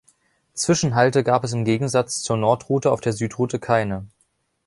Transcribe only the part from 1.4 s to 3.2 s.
es im Gegensatz zur Nordroute auf der